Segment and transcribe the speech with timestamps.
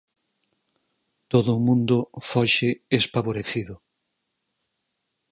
[1.31, 1.97] Todo o mundo
[2.29, 2.69] foxe
[2.99, 3.75] espavorecido.